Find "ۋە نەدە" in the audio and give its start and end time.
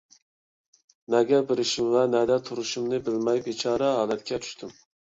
1.97-2.41